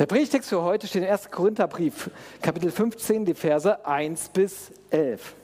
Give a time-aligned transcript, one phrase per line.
[0.00, 1.30] Der Predigtext für heute steht im 1.
[1.30, 2.10] Korintherbrief,
[2.40, 5.34] Kapitel 15, die Verse 1 bis 11.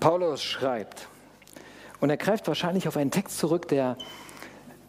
[0.00, 1.06] Paulus schreibt,
[2.00, 3.96] und er greift wahrscheinlich auf einen Text zurück, der,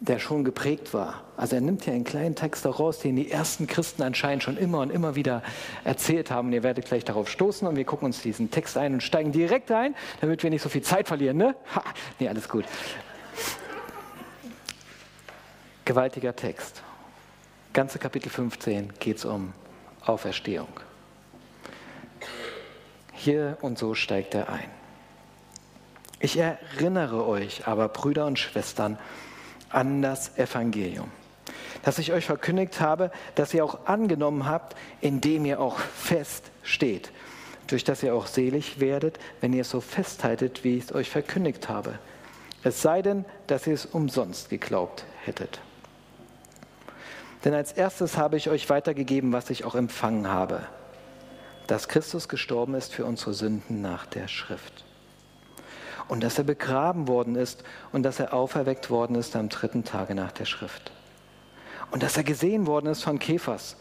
[0.00, 1.22] der schon geprägt war.
[1.36, 4.80] Also er nimmt hier einen kleinen Text daraus, den die ersten Christen anscheinend schon immer
[4.80, 5.44] und immer wieder
[5.84, 6.48] erzählt haben.
[6.48, 9.30] Und ihr werdet gleich darauf stoßen und wir gucken uns diesen Text ein und steigen
[9.30, 11.36] direkt ein, damit wir nicht so viel Zeit verlieren.
[11.36, 11.54] Ne?
[11.76, 11.84] Ha,
[12.18, 12.64] nee, alles gut.
[15.84, 16.82] Gewaltiger Text
[17.72, 19.52] ganze Kapitel 15 geht es um
[20.04, 20.68] Auferstehung.
[23.12, 24.70] Hier und so steigt er ein.
[26.18, 28.98] Ich erinnere euch aber, Brüder und Schwestern,
[29.68, 31.10] an das Evangelium,
[31.82, 37.12] das ich euch verkündigt habe, das ihr auch angenommen habt, indem ihr auch fest steht,
[37.68, 41.08] durch das ihr auch selig werdet, wenn ihr es so festhaltet, wie ich es euch
[41.08, 41.98] verkündigt habe.
[42.64, 45.60] Es sei denn, dass ihr es umsonst geglaubt hättet.
[47.44, 50.60] Denn als erstes habe ich euch weitergegeben, was ich auch empfangen habe,
[51.66, 54.84] dass Christus gestorben ist für unsere Sünden nach der Schrift.
[56.08, 60.14] Und dass er begraben worden ist und dass er auferweckt worden ist am dritten Tage
[60.14, 60.90] nach der Schrift.
[61.92, 63.76] Und dass er gesehen worden ist von Kephas,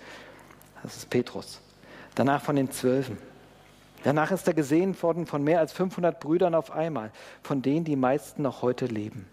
[0.83, 1.61] das ist Petrus,
[2.15, 3.17] danach von den Zwölfen.
[4.03, 7.11] Danach ist er gesehen worden von mehr als 500 Brüdern auf einmal,
[7.43, 9.27] von denen die meisten noch heute leben.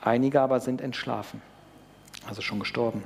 [0.00, 1.40] Einige aber sind entschlafen,
[2.26, 3.04] also schon gestorben.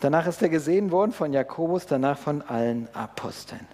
[0.00, 3.66] Danach ist er gesehen worden von Jakobus, danach von allen Aposteln.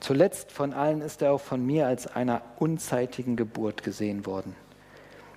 [0.00, 4.54] Zuletzt von allen ist er auch von mir als einer unzeitigen Geburt gesehen worden.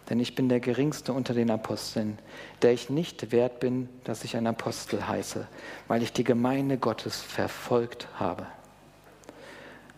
[0.09, 2.19] Denn ich bin der geringste unter den Aposteln,
[2.61, 5.47] der ich nicht wert bin, dass ich ein Apostel heiße,
[5.87, 8.45] weil ich die Gemeinde Gottes verfolgt habe.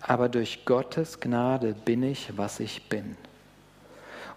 [0.02, 3.17] Aber durch Gottes Gnade bin ich, was ich bin.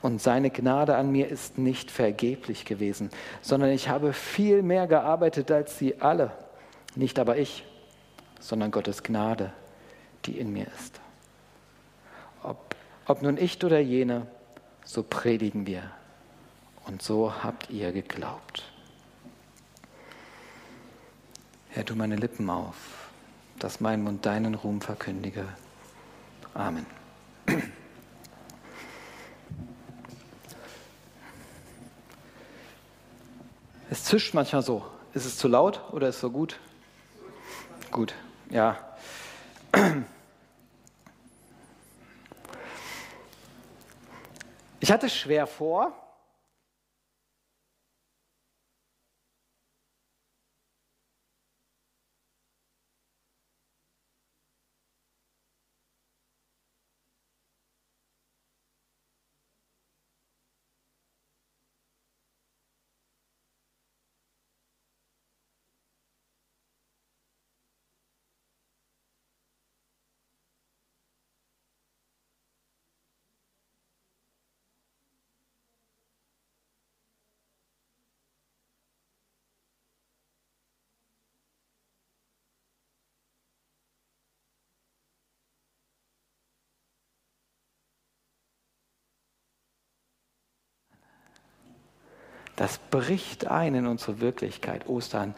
[0.03, 5.51] Und seine Gnade an mir ist nicht vergeblich gewesen, sondern ich habe viel mehr gearbeitet
[5.51, 6.33] als sie alle.
[6.95, 7.65] Nicht aber ich,
[8.41, 9.53] sondern Gottes Gnade,
[10.25, 11.01] die in mir ist.
[12.43, 12.75] Ob,
[13.07, 14.27] ob nun ich oder jene,
[14.85, 15.83] so predigen wir.
[16.87, 18.65] Und so habt ihr geglaubt.
[21.71, 23.11] Herr, tu meine Lippen auf,
[23.59, 25.45] dass mein Mund deinen Ruhm verkündige.
[26.55, 26.87] Amen.
[34.07, 34.85] Zischt manchmal so.
[35.15, 36.61] Ist es zu laut oder ist es so gut?
[37.91, 38.15] Gut,
[38.51, 38.79] ja.
[44.79, 45.93] Ich hatte schwer vor,
[92.57, 94.89] Das bricht ein in unsere Wirklichkeit.
[94.89, 95.35] Ostern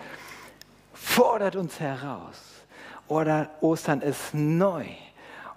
[0.93, 2.41] fordert uns heraus.
[3.09, 4.84] Oder Ostern ist neu.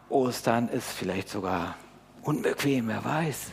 [0.09, 1.75] Ostern ist vielleicht sogar
[2.23, 3.51] unbequem, wer weiß.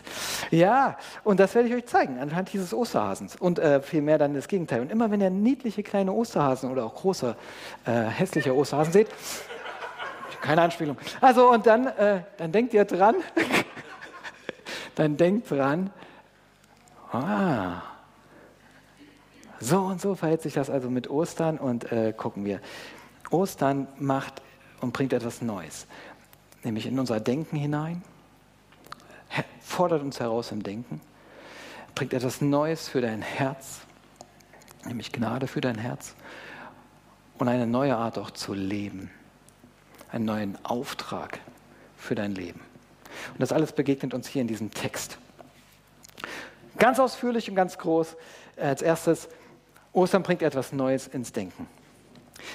[0.51, 3.37] Ja, und das werde ich euch zeigen anhand dieses Osterhasens.
[3.37, 4.81] Und äh, vielmehr dann das Gegenteil.
[4.81, 7.37] Und immer wenn ihr niedliche kleine Osterhasen oder auch große,
[7.87, 9.09] äh, hässliche Osterhasen seht,
[10.41, 10.97] keine Anspielung.
[11.21, 13.17] Also, und dann, äh, dann denkt ihr dran,
[14.95, 15.91] dann denkt dran,
[17.13, 17.83] ah,
[19.61, 22.61] so und so verhält sich das also mit Ostern und äh, gucken wir.
[23.31, 24.43] Ostern macht
[24.81, 25.87] und bringt etwas Neues,
[26.63, 28.03] nämlich in unser Denken hinein,
[29.61, 31.01] fordert uns heraus im Denken,
[31.95, 33.81] bringt etwas Neues für dein Herz,
[34.85, 36.15] nämlich Gnade für dein Herz
[37.39, 39.11] und eine neue Art auch zu leben,
[40.11, 41.41] einen neuen Auftrag
[41.97, 42.61] für dein Leben.
[43.33, 45.19] Und das alles begegnet uns hier in diesem Text.
[46.79, 48.17] Ganz ausführlich und ganz groß.
[48.57, 49.29] Als erstes
[49.93, 51.67] Ostern bringt etwas Neues ins Denken.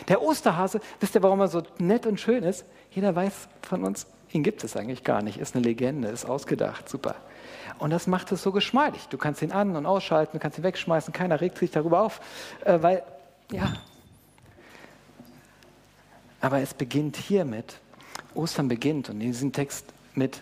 [0.08, 2.66] Der Osterhase, wisst ihr, warum er so nett und schön ist?
[2.92, 5.38] Jeder weiß von uns, ihn gibt es eigentlich gar nicht.
[5.38, 7.16] Ist eine Legende, ist ausgedacht, super.
[7.80, 9.08] Und das macht es so geschmeidig.
[9.10, 12.22] Du kannst ihn an- und ausschalten, du kannst ihn wegschmeißen, keiner regt sich darüber auf,
[12.66, 13.04] äh, weil,
[13.52, 13.74] ja.
[16.40, 17.80] Aber es beginnt hiermit,
[18.36, 20.42] Ostern beginnt und in diesem Text mit,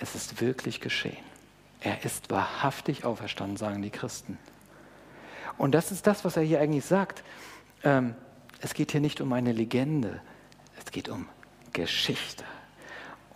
[0.00, 1.24] es ist wirklich geschehen.
[1.80, 4.38] Er ist wahrhaftig auferstanden, sagen die Christen.
[5.58, 7.22] Und das ist das, was er hier eigentlich sagt.
[7.82, 8.14] Ähm,
[8.60, 10.20] es geht hier nicht um eine Legende,
[10.78, 11.26] es geht um
[11.72, 12.44] Geschichte.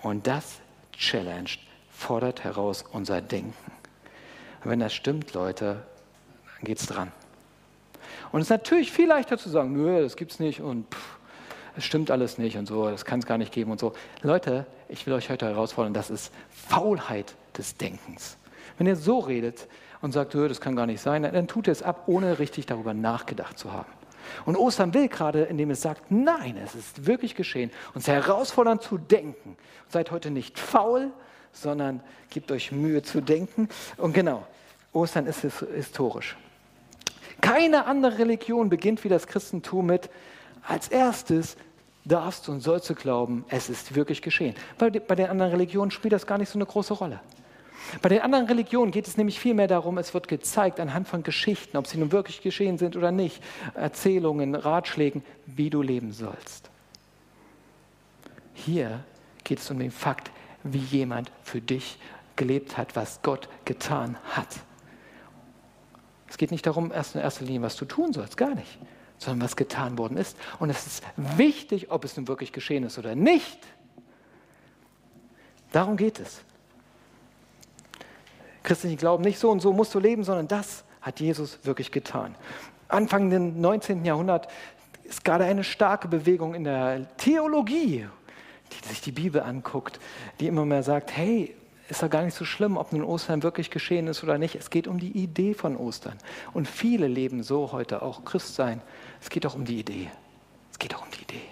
[0.03, 0.61] Und das
[0.93, 3.73] challenged, fordert heraus unser Denken.
[4.65, 5.83] Und wenn das stimmt, Leute,
[6.57, 7.13] dann geht's dran.
[8.33, 10.87] Und es ist natürlich viel leichter zu sagen, nö, das gibt's nicht und
[11.77, 13.93] es stimmt alles nicht und so, das kann es gar nicht geben und so.
[14.23, 18.37] Leute, ich will euch heute herausfordern, das ist Faulheit des Denkens.
[18.79, 19.69] Wenn ihr so redet
[20.03, 22.95] und sagt, das kann gar nicht sein, dann tut ihr es ab, ohne richtig darüber
[22.95, 23.91] nachgedacht zu haben.
[24.45, 28.99] Und Ostern will gerade, indem es sagt, nein, es ist wirklich geschehen, uns herausfordern zu
[28.99, 29.57] denken.
[29.89, 31.11] Seid heute nicht faul,
[31.53, 32.01] sondern
[32.31, 33.69] gebt euch Mühe zu denken.
[33.97, 34.47] Und genau,
[34.93, 36.37] Ostern ist historisch.
[37.41, 40.11] Keine andere Religion beginnt wie das Christentum mit,
[40.67, 41.57] als erstes
[42.05, 44.55] darfst und sollst du glauben, es ist wirklich geschehen.
[44.79, 47.21] Bei, bei den anderen Religionen spielt das gar nicht so eine große Rolle.
[48.03, 51.77] Bei den anderen Religionen geht es nämlich vielmehr darum, es wird gezeigt anhand von Geschichten,
[51.77, 53.43] ob sie nun wirklich geschehen sind oder nicht,
[53.75, 56.71] Erzählungen, Ratschlägen, wie du leben sollst.
[58.55, 59.05] Hier
[59.45, 60.31] geht es um den Fakt,
[60.63, 61.99] wie jemand für dich
[62.37, 64.49] gelebt hat, was Gott getan hat.
[66.29, 68.79] Es geht nicht darum, erst in erster Linie, was du tun sollst, gar nicht,
[69.19, 70.37] sondern was getan worden ist.
[70.59, 73.59] Und es ist wichtig, ob es nun wirklich geschehen ist oder nicht.
[75.73, 76.43] Darum geht es.
[78.63, 82.35] Christlichen Glauben nicht so und so musst du leben, sondern das hat Jesus wirklich getan.
[82.89, 84.05] Anfang des 19.
[84.05, 84.49] Jahrhundert
[85.05, 88.07] ist gerade eine starke Bewegung in der Theologie,
[88.73, 89.99] die sich die Bibel anguckt,
[90.39, 91.55] die immer mehr sagt, hey,
[91.89, 94.55] ist ja gar nicht so schlimm, ob nun Ostern wirklich geschehen ist oder nicht.
[94.55, 96.17] Es geht um die Idee von Ostern.
[96.53, 98.81] Und viele leben so heute auch Christ sein.
[99.21, 100.09] Es geht auch um die Idee.
[100.71, 101.43] Es geht auch um die Idee.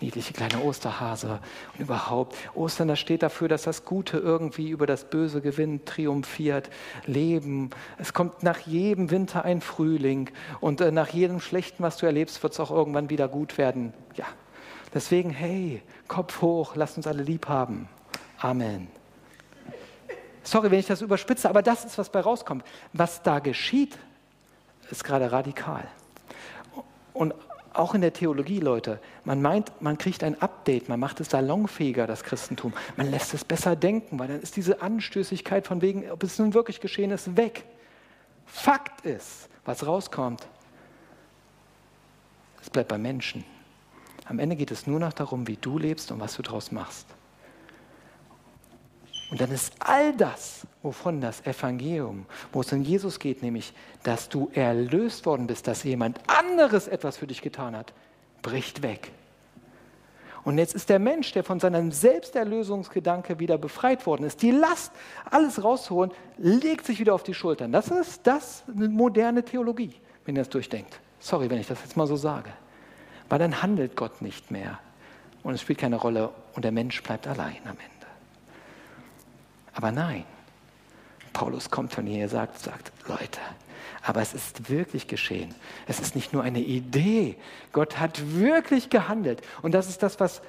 [0.00, 1.40] Niedliche kleine Osterhase
[1.74, 2.36] und überhaupt.
[2.54, 6.70] Ostern, das steht dafür, dass das Gute irgendwie über das Böse gewinnt, triumphiert,
[7.06, 7.70] Leben.
[7.98, 10.30] Es kommt nach jedem Winter ein Frühling
[10.60, 13.92] und äh, nach jedem Schlechten, was du erlebst, wird es auch irgendwann wieder gut werden.
[14.14, 14.26] Ja,
[14.94, 17.88] Deswegen, hey, Kopf hoch, lasst uns alle lieb haben.
[18.38, 18.88] Amen.
[20.42, 22.64] Sorry, wenn ich das überspitze, aber das ist, was bei rauskommt.
[22.94, 23.98] Was da geschieht,
[24.90, 25.86] ist gerade radikal.
[27.12, 27.34] Und
[27.72, 32.06] auch in der Theologie, Leute, man meint, man kriegt ein Update, man macht es salonfähiger,
[32.06, 32.72] das Christentum.
[32.96, 36.54] Man lässt es besser denken, weil dann ist diese Anstößigkeit von wegen, ob es nun
[36.54, 37.64] wirklich geschehen ist, weg.
[38.46, 40.46] Fakt ist, was rauskommt,
[42.62, 43.44] es bleibt bei Menschen.
[44.24, 47.06] Am Ende geht es nur noch darum, wie du lebst und was du daraus machst.
[49.30, 54.28] Und dann ist all das, wovon das Evangelium, wo es um Jesus geht, nämlich, dass
[54.28, 57.92] du erlöst worden bist, dass jemand anderes etwas für dich getan hat,
[58.40, 59.12] bricht weg.
[60.44, 64.92] Und jetzt ist der Mensch, der von seinem Selbsterlösungsgedanke wieder befreit worden ist, die Last,
[65.30, 67.70] alles rauszuholen, legt sich wieder auf die Schultern.
[67.70, 69.92] Das ist das eine moderne Theologie,
[70.24, 71.00] wenn ihr das durchdenkt.
[71.18, 72.50] Sorry, wenn ich das jetzt mal so sage.
[73.28, 74.78] Weil dann handelt Gott nicht mehr.
[75.42, 77.97] Und es spielt keine Rolle und der Mensch bleibt allein am Ende.
[79.78, 80.24] Aber nein,
[81.32, 83.38] Paulus kommt von hier, sagt, sagt, Leute,
[84.02, 85.54] aber es ist wirklich geschehen.
[85.86, 87.36] Es ist nicht nur eine Idee.
[87.70, 89.40] Gott hat wirklich gehandelt.
[89.62, 90.42] Und das ist das, was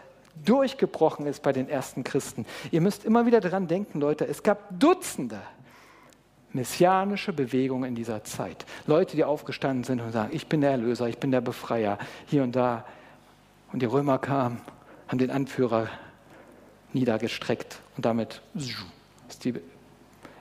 [0.45, 2.47] durchgebrochen ist bei den ersten Christen.
[2.71, 5.39] Ihr müsst immer wieder daran denken, Leute, es gab Dutzende
[6.51, 8.65] messianische Bewegung in dieser Zeit.
[8.87, 12.41] Leute, die aufgestanden sind und sagen, ich bin der Erlöser, ich bin der Befreier, hier
[12.41, 12.83] und da.
[13.71, 14.59] Und die Römer kamen,
[15.07, 15.87] haben den Anführer
[16.93, 18.41] niedergestreckt und damit
[19.29, 19.53] ist die,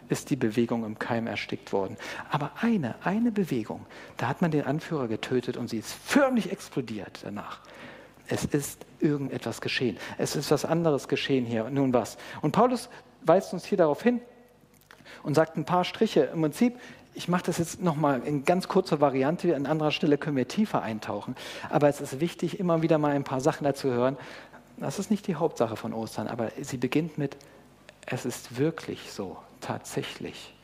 [0.08, 1.96] ist die Bewegung im Keim erstickt worden.
[2.30, 7.20] Aber eine, eine Bewegung, da hat man den Anführer getötet und sie ist förmlich explodiert
[7.22, 7.60] danach.
[8.26, 9.96] Es ist irgendetwas geschehen.
[10.18, 11.70] Es ist was anderes geschehen hier.
[11.70, 12.18] Nun was?
[12.42, 12.90] Und Paulus
[13.22, 14.20] weist uns hier darauf hin,
[15.22, 16.30] und sagt ein paar Striche.
[16.32, 16.78] Im Prinzip,
[17.14, 20.82] ich mache das jetzt nochmal in ganz kurzer Variante, an anderer Stelle können wir tiefer
[20.82, 21.34] eintauchen.
[21.70, 24.16] Aber es ist wichtig, immer wieder mal ein paar Sachen dazu hören.
[24.76, 27.36] Das ist nicht die Hauptsache von Ostern, aber sie beginnt mit,
[28.10, 30.54] es ist wirklich so, tatsächlich.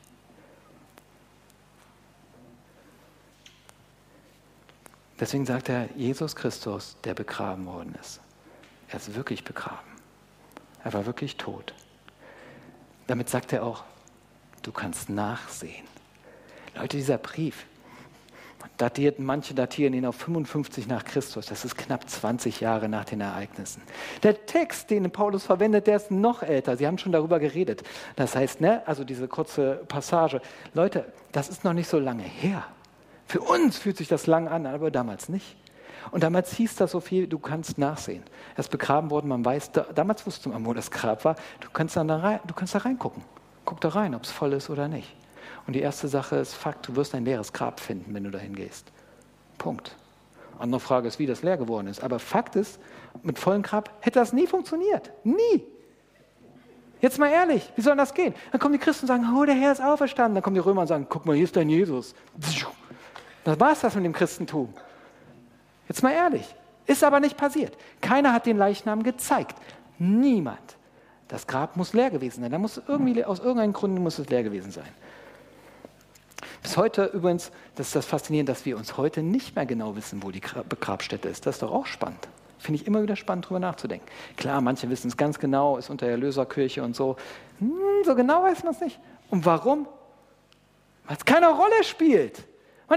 [5.21, 8.21] Deswegen sagt er, Jesus Christus, der begraben worden ist.
[8.89, 9.89] Er ist wirklich begraben.
[10.83, 11.73] Er war wirklich tot.
[13.07, 13.85] Damit sagt er auch,
[14.65, 15.85] Du kannst nachsehen.
[16.75, 17.67] Leute, dieser Brief,
[18.77, 21.47] datiert, manche datieren ihn auf 55 nach Christus.
[21.47, 23.83] Das ist knapp 20 Jahre nach den Ereignissen.
[24.23, 26.77] Der Text, den Paulus verwendet, der ist noch älter.
[26.77, 27.83] Sie haben schon darüber geredet.
[28.17, 30.41] Das heißt, ne, also diese kurze Passage.
[30.75, 32.65] Leute, das ist noch nicht so lange her.
[33.27, 35.57] Für uns fühlt sich das lang an, aber damals nicht.
[36.11, 38.23] Und damals hieß das so viel, du kannst nachsehen.
[38.55, 41.37] Er ist begraben worden, man weiß, da, damals wusste man, wo das Grab war.
[41.61, 43.23] Du kannst, da, rein, du kannst da reingucken.
[43.65, 45.17] Guck da rein, ob es voll ist oder nicht.
[45.67, 48.55] Und die erste Sache ist Fakt, du wirst ein leeres Grab finden, wenn du dahin
[48.55, 48.93] gehst.
[49.59, 49.97] Punkt.
[50.59, 52.03] Andere Frage ist, wie das leer geworden ist.
[52.03, 52.79] Aber Fakt ist,
[53.23, 55.11] mit vollem Grab hätte das nie funktioniert.
[55.25, 55.65] Nie.
[57.01, 58.35] Jetzt mal ehrlich, wie soll das gehen?
[58.53, 60.35] Dann kommen die Christen und sagen, oh, der Herr ist auferstanden.
[60.35, 62.15] Dann kommen die Römer und sagen, guck mal, hier ist dein Jesus.
[63.45, 64.73] Das war es das mit dem Christentum.
[65.89, 66.55] Jetzt mal ehrlich.
[66.87, 67.77] Ist aber nicht passiert.
[68.01, 69.57] Keiner hat den Leichnam gezeigt.
[69.99, 70.77] Niemand.
[71.29, 72.51] Das Grab muss leer gewesen sein.
[72.51, 74.89] Da muss irgendwie, aus irgendeinem Grund muss es leer gewesen sein.
[76.77, 80.31] Heute übrigens, das ist das Faszinierende, dass wir uns heute nicht mehr genau wissen, wo
[80.31, 81.47] die Grabstätte ist.
[81.47, 82.29] Das ist doch auch spannend.
[82.59, 84.07] Finde ich immer wieder spannend, darüber nachzudenken.
[84.37, 87.17] Klar, manche wissen es ganz genau, ist unter der Erlöserkirche und so.
[87.59, 87.73] Hm,
[88.05, 88.99] so genau weiß man es nicht.
[89.31, 89.87] Und warum?
[91.07, 92.45] Weil es keine Rolle spielt.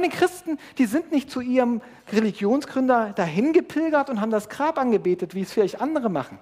[0.04, 1.82] Die Christen, die sind nicht zu ihrem
[2.14, 6.38] Religionsgründer dahin gepilgert und haben das Grab angebetet, wie es vielleicht andere machen.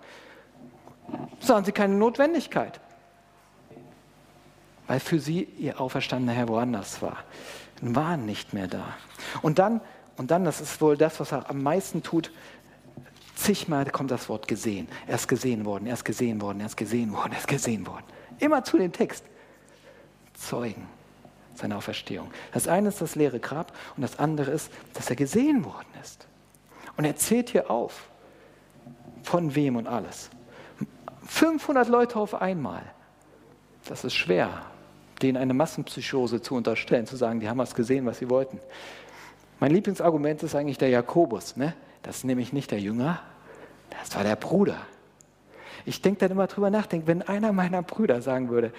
[1.40, 2.82] So haben sie keine Notwendigkeit.
[4.88, 7.18] Weil für sie ihr auferstandener Herr woanders war.
[7.82, 8.86] War nicht mehr da.
[9.42, 9.82] Und dann,
[10.18, 12.32] und dann, das ist wohl das, was er am meisten tut,
[13.36, 14.88] Zigmal kommt das Wort gesehen.
[15.08, 17.86] Er ist gesehen worden, er ist gesehen worden, er ist gesehen worden, er ist gesehen
[17.86, 18.06] worden.
[18.40, 19.26] Immer zu dem Text.
[20.34, 20.88] Zeugen
[21.54, 22.32] seiner Auferstehung.
[22.54, 26.28] Das eine ist das leere Grab und das andere ist, dass er gesehen worden ist.
[26.98, 28.10] Und er zählt hier auf,
[29.24, 30.30] von wem und alles.
[31.26, 32.84] 500 Leute auf einmal.
[33.86, 34.64] Das ist schwer,
[35.26, 38.60] denen eine Massenpsychose zu unterstellen, zu sagen, die haben was gesehen, was sie wollten.
[39.60, 41.58] Mein Lieblingsargument ist eigentlich der Jakobus.
[41.58, 41.74] Ne?
[42.04, 43.20] Das ist nämlich nicht der Jünger,
[43.90, 44.78] das war der Bruder.
[45.88, 48.72] Ich denke dann immer drüber nach, wenn einer meiner Brüder sagen würde,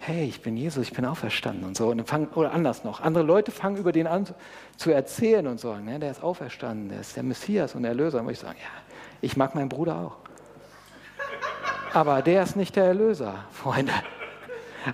[0.00, 3.24] hey, ich bin Jesus, ich bin auferstanden und so, und fang, oder anders noch, andere
[3.24, 4.26] Leute fangen über den an
[4.76, 8.20] zu erzählen und sagen, ne, der ist auferstanden, der ist der Messias und der Erlöser.
[8.20, 8.82] Und ich sagen, ja,
[9.20, 10.16] ich mag meinen Bruder auch.
[11.92, 13.92] Aber der ist nicht der Erlöser, Freunde.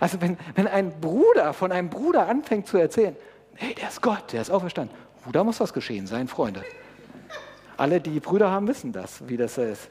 [0.00, 3.16] Also wenn, wenn ein Bruder von einem Bruder anfängt zu erzählen,
[3.54, 4.96] hey, der ist Gott, der ist auferstanden,
[5.32, 6.62] da muss was geschehen sein, Freunde.
[7.76, 9.88] Alle, die Brüder haben, wissen das, wie das ist.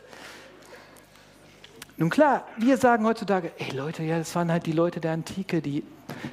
[1.95, 5.61] Nun klar, wir sagen heutzutage, ey Leute, ja, das waren halt die Leute der Antike,
[5.61, 5.83] die,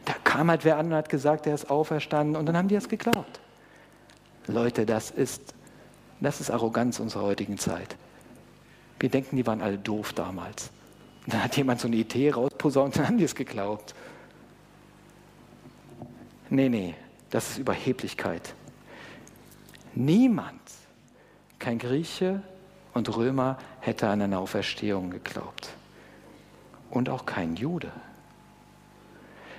[0.05, 2.75] da kam halt wer an und hat gesagt, der ist auferstanden und dann haben die
[2.75, 3.41] es geglaubt.
[4.47, 5.55] Leute, das ist,
[6.21, 7.97] das ist Arroganz unserer heutigen Zeit.
[9.01, 10.71] Wir denken, die waren alle doof damals.
[11.27, 13.95] Dann hat jemand so eine Idee rausposaunt und dann haben die es geglaubt.
[16.51, 16.95] Nee, nee,
[17.31, 18.55] das ist Überheblichkeit.
[19.95, 20.61] Niemand
[21.59, 22.43] kein Grieche
[22.93, 25.71] und Römer hätte an eine Auferstehung geglaubt.
[26.91, 27.91] Und auch kein Jude.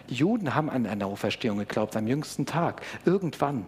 [0.09, 3.65] Die Juden haben an eine Auferstehung geglaubt am jüngsten Tag, irgendwann,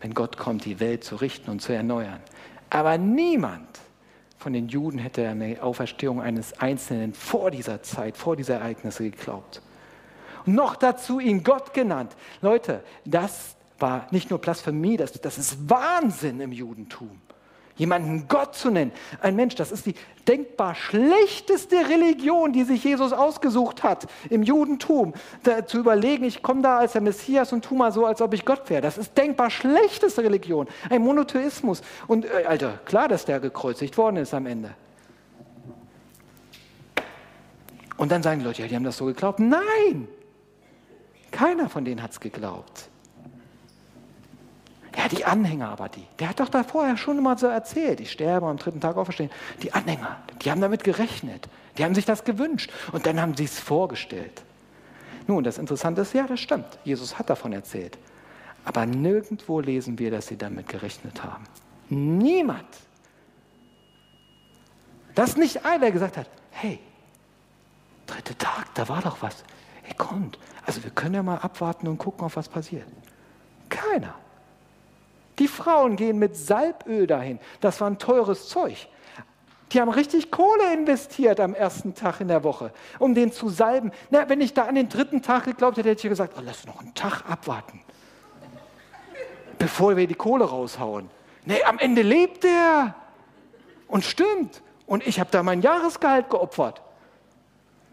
[0.00, 2.20] wenn Gott kommt, die Welt zu richten und zu erneuern.
[2.68, 3.66] Aber niemand
[4.40, 9.10] von den Juden hätte an eine Auferstehung eines Einzelnen vor dieser Zeit, vor dieser Ereignisse
[9.10, 9.60] geglaubt.
[10.46, 12.16] Und noch dazu ihn Gott genannt.
[12.40, 17.20] Leute, das war nicht nur Blasphemie, das, das ist Wahnsinn im Judentum
[17.80, 18.92] jemanden Gott zu nennen.
[19.22, 19.94] Ein Mensch, das ist die
[20.28, 25.14] denkbar schlechteste Religion, die sich Jesus ausgesucht hat im Judentum.
[25.42, 28.34] Da, zu überlegen, ich komme da als der Messias und tu mal so, als ob
[28.34, 28.82] ich Gott wäre.
[28.82, 30.68] Das ist denkbar schlechteste Religion.
[30.90, 31.80] Ein Monotheismus.
[32.06, 34.72] Und, äh, Alter, klar, dass der gekreuzigt worden ist am Ende.
[37.96, 39.40] Und dann sagen die Leute, ja, die haben das so geglaubt.
[39.40, 40.06] Nein!
[41.30, 42.89] Keiner von denen hat es geglaubt.
[45.00, 46.04] Ja, die Anhänger aber die.
[46.18, 49.30] Der hat doch da vorher schon immer so erzählt, ich sterbe am dritten Tag auferstehen.
[49.62, 51.48] Die Anhänger, die haben damit gerechnet.
[51.78, 52.70] Die haben sich das gewünscht.
[52.92, 54.42] Und dann haben sie es vorgestellt.
[55.26, 56.66] Nun, das Interessante ist, ja, das stimmt.
[56.84, 57.96] Jesus hat davon erzählt.
[58.66, 61.44] Aber nirgendwo lesen wir, dass sie damit gerechnet haben.
[61.88, 62.68] Niemand.
[65.14, 66.78] Das ist nicht einer, gesagt hat, hey,
[68.06, 69.44] dritter Tag, da war doch was.
[69.82, 70.38] Hey, kommt.
[70.66, 72.86] Also wir können ja mal abwarten und gucken, auf was passiert.
[73.70, 74.14] Keiner.
[75.40, 77.40] Die Frauen gehen mit Salböl dahin.
[77.60, 78.88] Das war ein teures Zeug.
[79.72, 83.90] Die haben richtig Kohle investiert am ersten Tag in der Woche, um den zu salben.
[84.10, 86.66] Na, wenn ich da an den dritten Tag geglaubt hätte, hätte ich gesagt, oh, lass
[86.66, 87.80] noch einen Tag abwarten,
[89.58, 91.08] bevor wir die Kohle raushauen.
[91.46, 92.94] Nee, am Ende lebt er.
[93.86, 94.62] Und stimmt.
[94.86, 96.82] Und ich habe da mein Jahresgehalt geopfert.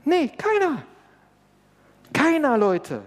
[0.03, 0.83] Nee, keiner.
[2.11, 3.03] Keiner, Leute.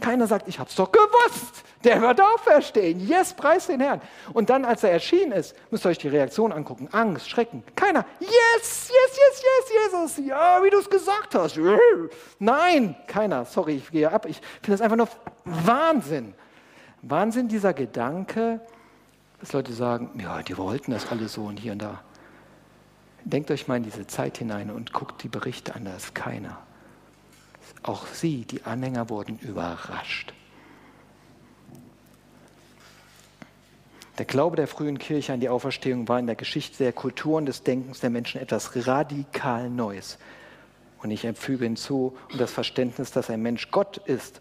[0.00, 1.64] Keiner sagt, ich habe es doch gewusst.
[1.82, 3.06] Der wird auferstehen.
[3.06, 4.00] Yes, preis den Herrn.
[4.34, 6.88] Und dann, als er erschienen ist, müsst ihr euch die Reaktion angucken.
[6.92, 7.62] Angst, Schrecken.
[7.74, 8.04] Keiner.
[8.20, 8.30] Yes,
[8.90, 10.26] yes, yes, yes, Jesus.
[10.26, 11.58] Ja, wie du es gesagt hast.
[12.38, 13.44] Nein, keiner.
[13.46, 14.26] Sorry, ich gehe ab.
[14.26, 15.08] Ich finde das einfach nur
[15.44, 16.34] Wahnsinn.
[17.02, 18.60] Wahnsinn dieser Gedanke,
[19.40, 22.02] dass Leute sagen, ja, die wollten das alle so und hier und da.
[23.24, 26.58] Denkt euch mal in diese Zeit hinein und guckt die Berichte an, da ist keiner.
[27.86, 30.34] Auch sie, die Anhänger, wurden überrascht.
[34.18, 37.46] Der Glaube der frühen Kirche an die Auferstehung war in der Geschichte der Kultur und
[37.46, 40.18] des Denkens der Menschen etwas radikal Neues.
[41.02, 44.40] Und ich füge hinzu, und das Verständnis, dass ein Mensch Gott ist,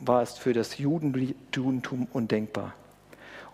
[0.00, 2.74] war es für das Judentum undenkbar.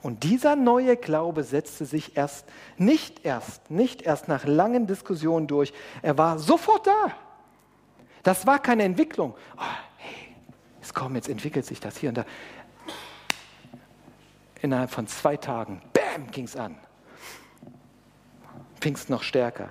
[0.02, 2.44] Und dieser neue Glaube setzte sich erst,
[2.76, 5.72] nicht erst, nicht erst nach langen Diskussionen durch.
[6.02, 7.14] Er war sofort da.
[8.26, 9.36] Das war keine Entwicklung.
[9.56, 9.62] Oh,
[9.98, 10.34] hey,
[10.80, 12.24] jetzt komm, jetzt entwickelt sich das hier und da.
[14.62, 16.76] Innerhalb von zwei Tagen, bam, ging es an.
[18.80, 19.70] Pfingst noch stärker.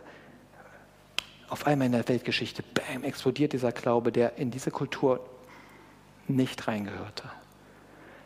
[1.50, 5.20] Auf einmal in der Weltgeschichte, bam, explodiert dieser Glaube, der in diese Kultur
[6.30, 7.30] nicht reingehörte.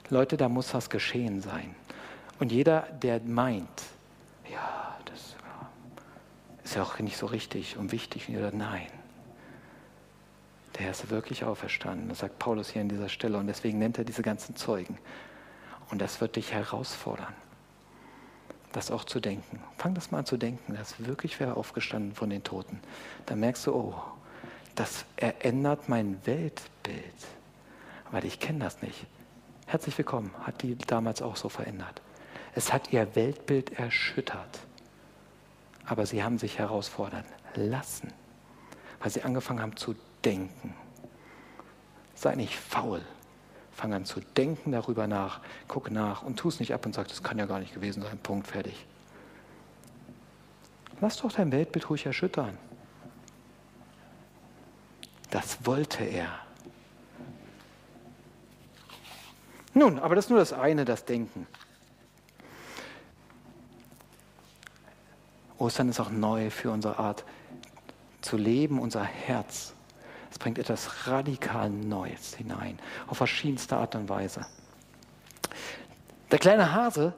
[0.09, 1.73] Leute, da muss was geschehen sein.
[2.37, 3.81] Und jeder, der meint,
[4.51, 5.35] ja, das
[6.63, 8.91] ist ja auch nicht so richtig und wichtig, oder nein,
[10.79, 12.09] der ist wirklich auferstanden.
[12.09, 14.97] Das sagt Paulus hier an dieser Stelle und deswegen nennt er diese ganzen Zeugen.
[15.91, 17.33] Und das wird dich herausfordern,
[18.71, 19.61] das auch zu denken.
[19.77, 22.79] Fang das mal an zu denken, dass wirklich wer aufgestanden von den Toten.
[23.25, 23.95] Dann merkst du, oh,
[24.75, 27.27] das ändert mein Weltbild,
[28.11, 29.05] weil ich kenne das nicht.
[29.65, 32.01] Herzlich willkommen, hat die damals auch so verändert.
[32.55, 34.59] Es hat ihr Weltbild erschüttert.
[35.85, 38.13] Aber sie haben sich herausfordern lassen,
[38.99, 39.95] weil sie angefangen haben zu
[40.25, 40.73] denken.
[42.15, 43.01] Sei nicht faul.
[43.71, 47.07] Fang an zu denken darüber nach, guck nach und tu es nicht ab und sag,
[47.07, 48.85] das kann ja gar nicht gewesen sein, Punkt, fertig.
[50.99, 52.57] Lass doch dein Weltbild ruhig erschüttern.
[55.29, 56.27] Das wollte er.
[59.73, 61.47] Nun, aber das ist nur das eine, das Denken.
[65.57, 67.23] Ostern ist auch neu für unsere Art
[68.21, 69.73] zu leben, unser Herz.
[70.39, 74.45] Bringt etwas radikal Neues hinein, auf verschiedenste Art und Weise.
[76.31, 77.13] Der kleine Hase,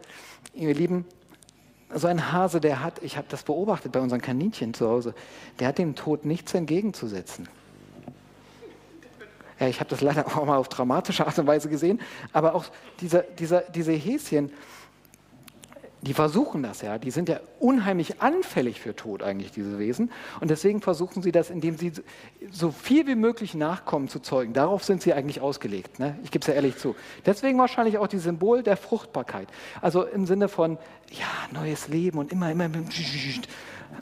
[0.53, 1.05] ihr Lieben,
[1.93, 5.13] so ein Hase, der hat, ich habe das beobachtet bei unseren Kaninchen zu Hause,
[5.59, 7.47] der hat dem Tod nichts entgegenzusetzen.
[9.59, 12.01] Ja, ich habe das leider auch mal auf dramatische Art und Weise gesehen,
[12.33, 12.65] aber auch
[12.99, 14.51] dieser, dieser, diese Häschen,
[16.03, 20.11] die versuchen das ja, die sind ja unheimlich anfällig für Tod eigentlich, diese Wesen.
[20.39, 21.91] Und deswegen versuchen sie das, indem sie
[22.49, 24.53] so viel wie möglich Nachkommen zu zeugen.
[24.53, 25.99] Darauf sind sie eigentlich ausgelegt.
[25.99, 26.17] Ne?
[26.23, 26.95] Ich gebe es ja ehrlich zu.
[27.25, 29.47] Deswegen wahrscheinlich auch die Symbol der Fruchtbarkeit.
[29.79, 30.79] Also im Sinne von,
[31.11, 32.67] ja, neues Leben und immer, immer,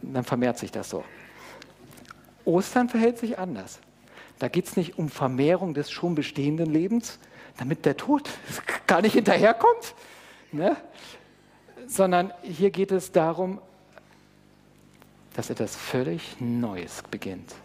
[0.01, 1.03] dann vermehrt sich das so.
[2.45, 3.79] Ostern verhält sich anders.
[4.39, 7.19] Da geht es nicht um Vermehrung des schon bestehenden Lebens,
[7.57, 8.29] damit der Tod
[8.87, 9.95] gar nicht hinterherkommt.
[10.53, 10.77] Ne?
[11.89, 13.59] Sondern hier geht es darum,
[15.33, 17.55] dass etwas völlig Neues beginnt.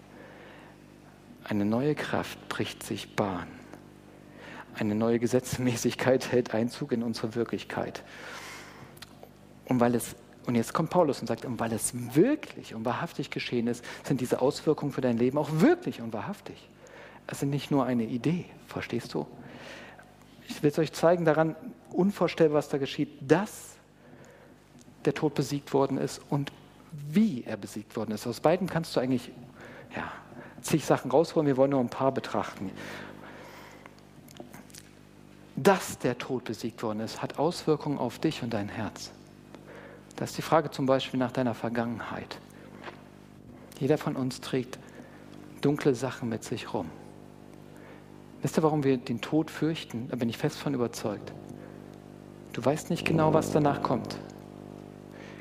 [1.45, 3.47] Eine neue Kraft bricht sich Bahn.
[4.77, 8.03] Eine neue Gesetzmäßigkeit hält Einzug in unsere Wirklichkeit.
[9.67, 13.31] Und weil es und jetzt kommt Paulus und sagt, und weil es wirklich und wahrhaftig
[13.31, 16.69] geschehen ist, sind diese Auswirkungen für dein Leben auch wirklich und wahrhaftig.
[17.27, 19.27] Es sind nicht nur eine Idee, verstehst du?
[20.47, 21.57] Ich will es euch zeigen daran,
[21.91, 23.09] unvorstellbar, was da geschieht.
[23.23, 23.74] Das
[25.07, 26.53] der Tod besiegt worden ist und
[27.09, 28.27] wie er besiegt worden ist.
[28.27, 29.31] Aus beiden kannst du eigentlich
[29.95, 30.11] ja,
[30.63, 31.47] zig Sachen rausholen.
[31.47, 32.71] Wir wollen nur ein paar betrachten.
[35.57, 39.13] Dass der Tod besiegt worden ist, hat Auswirkungen auf dich und dein Herz.
[40.17, 42.39] Das ist die Frage zum Beispiel nach deiner Vergangenheit.
[43.79, 44.79] Jeder von uns trägt
[45.61, 46.91] dunkle Sachen mit sich rum.
[48.43, 50.09] Wisst ihr, warum wir den Tod fürchten?
[50.09, 51.33] Da bin ich fest von überzeugt.
[52.53, 54.19] Du weißt nicht genau, was danach kommt.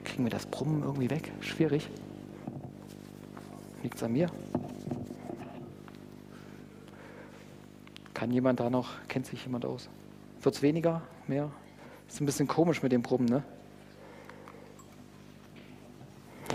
[0.04, 1.32] Kriegen wir das Brummen irgendwie weg?
[1.42, 1.90] Schwierig.
[3.82, 4.28] Liegt es an mir?
[8.14, 9.90] Kann jemand da noch, kennt sich jemand aus?
[10.42, 11.02] Wird es weniger?
[11.28, 11.50] Mehr?
[12.08, 13.44] Ist ein bisschen komisch mit dem Brummen, ne?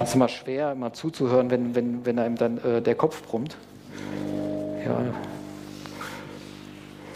[0.02, 3.56] Ist immer schwer, immer zuzuhören, wenn, wenn, wenn einem dann äh, der Kopf brummt.
[4.84, 5.02] Ja.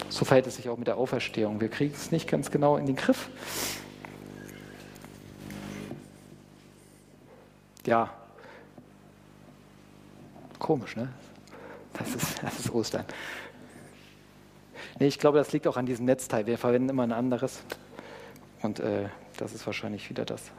[0.09, 1.59] So verhält es sich auch mit der Auferstehung.
[1.59, 3.29] Wir kriegen es nicht ganz genau in den Griff.
[7.85, 8.13] Ja,
[10.57, 11.09] komisch, ne?
[11.93, 13.05] Das ist, das ist Ostern.
[14.99, 16.45] Nee, ich glaube, das liegt auch an diesem Netzteil.
[16.45, 17.61] Wir verwenden immer ein anderes.
[18.61, 20.51] Und äh, das ist wahrscheinlich wieder das.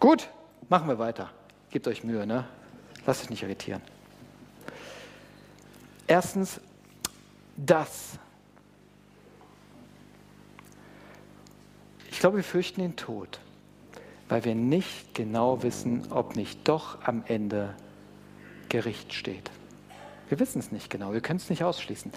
[0.00, 0.28] Gut,
[0.68, 1.30] machen wir weiter.
[1.70, 2.46] Gebt euch Mühe, ne?
[3.06, 3.82] Lasst euch nicht irritieren.
[6.06, 6.60] Erstens,
[7.56, 8.18] das.
[12.10, 13.40] Ich glaube, wir fürchten den Tod
[14.30, 17.74] weil wir nicht genau wissen, ob nicht doch am Ende
[18.68, 19.50] Gericht steht.
[20.28, 22.12] Wir wissen es nicht genau, wir können es nicht ausschließen.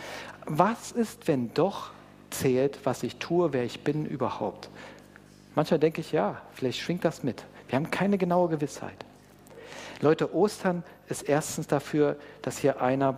[0.45, 1.89] Was ist, wenn doch
[2.29, 4.69] zählt, was ich tue, wer ich bin überhaupt?
[5.55, 7.43] Manchmal denke ich, ja, vielleicht schwingt das mit.
[7.67, 9.05] Wir haben keine genaue Gewissheit.
[9.99, 13.17] Leute, Ostern ist erstens dafür, dass hier einer,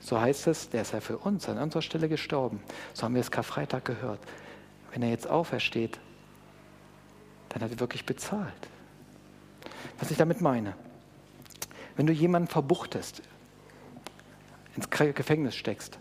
[0.00, 2.60] so heißt es, der ist ja für uns an unserer Stelle gestorben.
[2.92, 4.20] So haben wir es Karfreitag gehört.
[4.92, 5.98] Wenn er jetzt aufersteht,
[7.52, 8.52] dann hat er wirklich bezahlt.
[9.98, 10.74] Was ich damit meine,
[11.96, 13.22] wenn du jemanden verbuchtest,
[14.74, 15.98] ins Gefängnis steckst,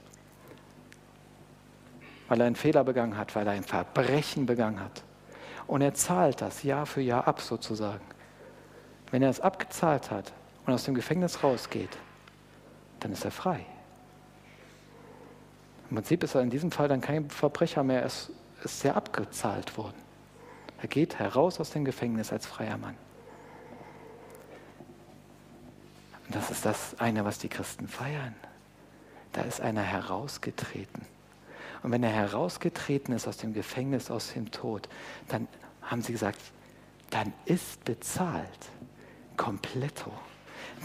[2.30, 5.04] weil er einen Fehler begangen hat, weil er ein Verbrechen begangen hat,
[5.68, 8.04] und er zahlt das Jahr für Jahr ab sozusagen.
[9.12, 10.32] Wenn er es abgezahlt hat
[10.66, 11.98] und aus dem Gefängnis rausgeht,
[13.02, 13.66] dann ist er frei.
[15.90, 18.32] Im Prinzip ist er in diesem Fall dann kein Verbrecher mehr, es
[18.64, 20.01] ist sehr abgezahlt worden.
[20.82, 22.96] Er geht heraus aus dem Gefängnis als freier Mann.
[26.26, 28.36] Und das ist das eine, was die Christen feiern.
[29.34, 31.06] Da ist einer herausgetreten.
[31.84, 34.90] Und wenn er herausgetreten ist aus dem Gefängnis, aus dem Tod,
[35.28, 35.48] dann
[35.82, 36.40] haben sie gesagt,
[37.10, 38.70] dann ist bezahlt.
[39.38, 40.12] Kompletto.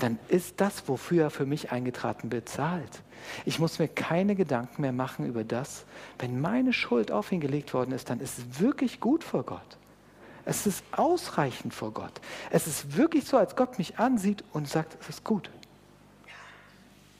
[0.01, 3.03] Dann ist das, wofür er für mich eingetraten bezahlt.
[3.45, 5.85] Ich muss mir keine Gedanken mehr machen über das.
[6.19, 9.79] Wenn meine Schuld auf ihn gelegt worden ist, dann ist es wirklich gut vor Gott.
[10.47, 12.21] Es ist ausreichend vor Gott.
[12.51, 15.51] Es ist wirklich so, als Gott mich ansieht und sagt, es ist gut.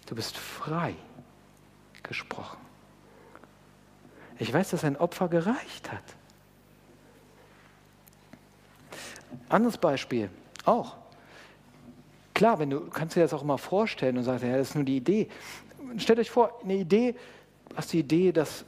[0.07, 0.95] Du bist frei
[2.05, 2.59] gesprochen.
[4.39, 6.05] Ich weiß, dass ein Opfer gereicht hat.
[9.49, 10.31] Anderes Beispiel,
[10.65, 10.95] auch.
[12.33, 14.85] Klar, wenn du kannst dir das auch mal vorstellen und sagst, ja, das ist nur
[14.85, 15.29] die Idee.
[15.97, 17.17] Stellt euch vor, eine Idee,
[17.75, 18.65] hast die Idee, dass,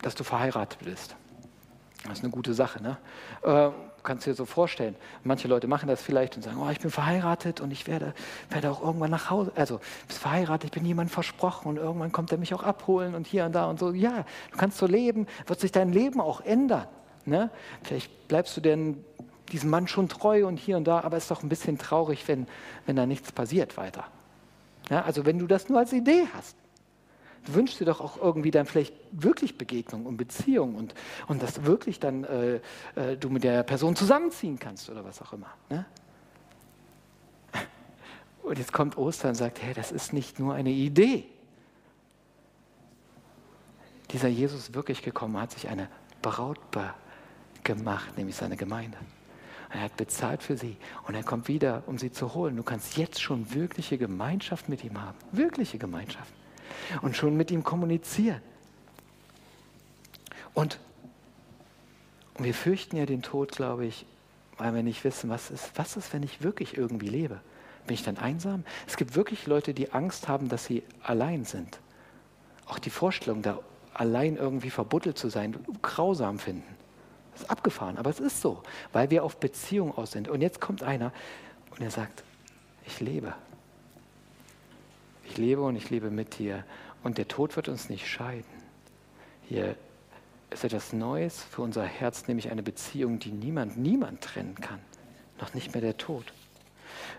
[0.00, 1.14] dass du verheiratet bist.
[2.08, 2.82] Das ist eine gute Sache.
[2.82, 2.96] Ne?
[3.42, 3.70] Äh,
[4.02, 4.96] kannst du dir so vorstellen.
[5.24, 8.14] Manche Leute machen das vielleicht und sagen, oh, ich bin verheiratet und ich werde,
[8.50, 9.52] werde auch irgendwann nach Hause.
[9.54, 13.26] Also, bist verheiratet, ich bin jemandem versprochen und irgendwann kommt er mich auch abholen und
[13.26, 13.92] hier und da und so.
[13.92, 16.86] Ja, du kannst so leben, wird sich dein Leben auch ändern.
[17.24, 17.50] Ne?
[17.82, 19.04] Vielleicht bleibst du denn
[19.52, 22.26] diesem Mann schon treu und hier und da, aber es ist doch ein bisschen traurig,
[22.28, 22.46] wenn,
[22.86, 24.04] wenn da nichts passiert weiter.
[24.90, 26.56] Ja, also wenn du das nur als Idee hast.
[27.46, 30.94] Du wünschst dir doch auch irgendwie dann vielleicht wirklich Begegnung und Beziehung und,
[31.28, 32.60] und dass wirklich dann äh,
[32.94, 35.50] äh, du mit der Person zusammenziehen kannst oder was auch immer.
[35.70, 35.86] Ne?
[38.42, 41.24] Und jetzt kommt Ostern und sagt, hey, das ist nicht nur eine Idee.
[44.10, 45.88] Dieser Jesus wirklich gekommen, hat sich eine
[46.22, 46.58] Braut
[47.62, 48.96] gemacht, nämlich seine Gemeinde.
[49.70, 52.56] Er hat bezahlt für sie und er kommt wieder, um sie zu holen.
[52.56, 55.18] Du kannst jetzt schon wirkliche Gemeinschaft mit ihm haben.
[55.32, 56.32] Wirkliche Gemeinschaft
[57.02, 58.40] und schon mit ihm kommunizieren.
[60.54, 60.78] Und,
[62.40, 64.06] wir fürchten ja den Tod, glaube ich,
[64.58, 67.40] weil wir nicht wissen, was ist, was ist, wenn ich wirklich irgendwie lebe?
[67.86, 68.64] Bin ich dann einsam?
[68.86, 71.80] Es gibt wirklich Leute, die Angst haben, dass sie allein sind.
[72.66, 73.58] Auch die Vorstellung, da
[73.94, 76.76] allein irgendwie verbuddelt zu sein, grausam finden.
[77.32, 80.28] Das ist abgefahren, aber es ist so, weil wir auf Beziehung aus sind.
[80.28, 81.12] Und jetzt kommt einer
[81.70, 82.22] und er sagt,
[82.86, 83.34] ich lebe.
[85.28, 86.64] Ich lebe und ich lebe mit dir.
[87.02, 88.44] Und der Tod wird uns nicht scheiden.
[89.48, 89.76] Hier
[90.50, 94.80] ist etwas Neues für unser Herz, nämlich eine Beziehung, die niemand, niemand trennen kann.
[95.40, 96.24] Noch nicht mehr der Tod.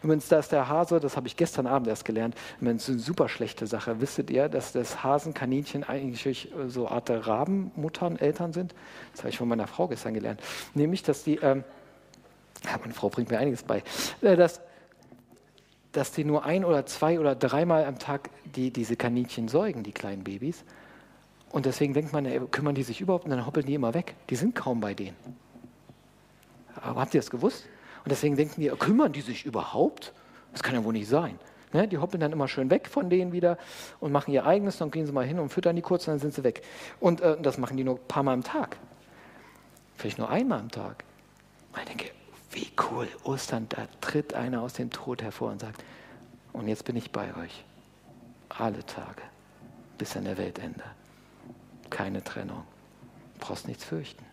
[0.02, 3.30] Übrigens, da ist der Hase, das habe ich gestern Abend erst gelernt, übrigens eine super
[3.30, 4.02] schlechte Sache.
[4.02, 8.74] Wisstet ihr, dass das Hasenkaninchen eigentlich so Art der Rabenmuttern, Eltern sind?
[9.12, 10.42] Das habe ich von meiner Frau gestern gelernt.
[10.74, 11.64] Nämlich, dass die, ähm,
[12.66, 13.84] ja, meine Frau bringt mir einiges bei,
[14.22, 14.62] äh, dass
[15.92, 19.92] dass die nur ein oder zwei oder dreimal am Tag die, diese Kaninchen säugen, die
[19.92, 20.64] kleinen Babys.
[21.52, 24.16] Und deswegen denkt man, ey, kümmern die sich überhaupt und dann hoppeln die immer weg.
[24.30, 25.16] Die sind kaum bei denen.
[26.76, 27.66] Aber habt ihr das gewusst?
[28.04, 30.14] Und deswegen denken die, kümmern die sich überhaupt?
[30.52, 31.40] Das kann ja wohl nicht sein.
[31.74, 31.88] Ne?
[31.88, 33.58] Die hoppeln dann immer schön weg von denen wieder
[34.00, 36.20] und machen ihr eigenes, dann gehen sie mal hin und füttern die kurz und dann
[36.20, 36.64] sind sie weg.
[37.00, 38.78] Und äh, das machen die nur ein paar Mal am Tag.
[39.98, 41.04] Vielleicht nur einmal am Tag.
[41.78, 42.12] Ich denke,
[42.52, 45.84] wie cool, Ostern, da tritt einer aus dem Tod hervor und sagt,
[46.54, 47.64] und jetzt bin ich bei euch.
[48.50, 49.22] Alle Tage,
[49.98, 50.84] bis an der Weltende.
[51.90, 52.64] Keine Trennung.
[53.36, 54.26] Du brauchst nichts fürchten.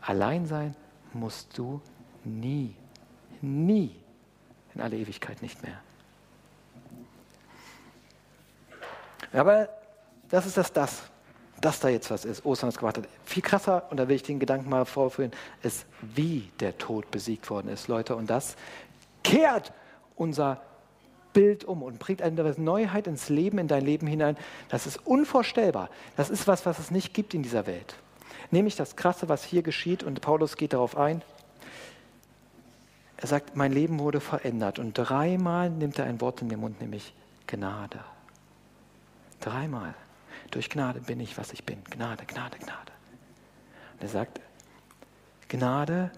[0.00, 0.74] Allein sein
[1.12, 1.80] musst du
[2.24, 2.74] nie,
[3.40, 3.94] nie,
[4.74, 5.80] in alle Ewigkeit nicht mehr.
[9.32, 9.68] Aber
[10.28, 11.02] das ist das Das
[11.60, 13.06] dass da jetzt was ist, Ostern ist gewartet.
[13.24, 17.50] Viel krasser, und da will ich den Gedanken mal vorführen, ist, wie der Tod besiegt
[17.50, 18.16] worden ist, Leute.
[18.16, 18.56] Und das
[19.22, 19.72] kehrt
[20.16, 20.60] unser
[21.32, 24.36] Bild um und bringt eine Neuheit ins Leben, in dein Leben hinein.
[24.68, 25.90] Das ist unvorstellbar.
[26.16, 27.96] Das ist was, was es nicht gibt in dieser Welt.
[28.50, 31.22] Nämlich das Krasse, was hier geschieht, und Paulus geht darauf ein.
[33.16, 34.78] Er sagt, mein Leben wurde verändert.
[34.78, 37.12] Und dreimal nimmt er ein Wort in den Mund, nämlich
[37.46, 38.00] Gnade.
[39.40, 39.94] Dreimal.
[40.50, 41.82] Durch Gnade bin ich, was ich bin.
[41.84, 42.92] Gnade, Gnade, Gnade.
[43.94, 44.40] Und er sagt,
[45.48, 46.10] Gnade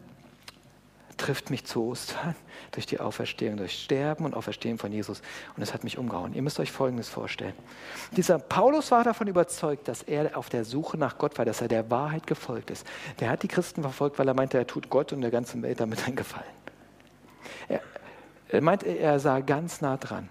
[1.23, 2.35] trifft mich zu Ostern
[2.73, 5.23] durch die Auferstehung, durch Sterben und Auferstehen von Jesus.
[5.57, 6.35] Und es hat mich umgehauen.
[6.35, 7.55] Ihr müsst euch Folgendes vorstellen.
[8.17, 11.69] Dieser Paulus war davon überzeugt, dass er auf der Suche nach Gott war, dass er
[11.69, 12.87] der Wahrheit gefolgt ist.
[13.21, 15.81] Der hat die Christen verfolgt, weil er meinte, er tut Gott und der ganzen Welt
[15.81, 16.45] damit einen Gefallen.
[17.69, 17.81] Er,
[18.49, 20.29] er meinte, er sah ganz nah dran.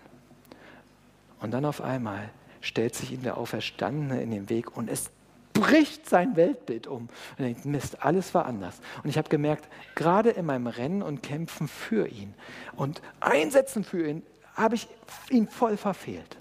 [1.40, 2.30] Und dann auf einmal
[2.62, 5.12] stellt sich ihm der Auferstandene in den Weg und es
[5.54, 7.10] bricht sein Weltbild um.
[7.38, 8.80] Und denkt, Mist, alles war anders.
[9.04, 12.34] Und ich habe gemerkt, gerade in meinem Rennen und Kämpfen für ihn
[12.76, 14.24] und Einsetzen für ihn,
[14.56, 14.88] habe ich
[15.30, 16.38] ihn voll verfehlt.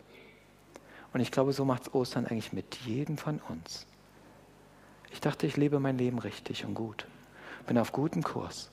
[1.13, 3.87] Und ich glaube, so macht es Ostern eigentlich mit jedem von uns.
[5.13, 7.07] Ich dachte, ich lebe mein Leben richtig und gut.
[7.67, 8.71] Bin auf gutem Kurs.